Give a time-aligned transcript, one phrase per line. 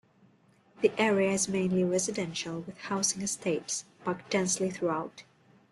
[0.81, 5.21] The area is mainly residential with housing estates packed densely throughout.